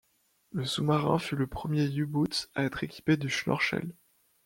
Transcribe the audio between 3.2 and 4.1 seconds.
Schnorchel.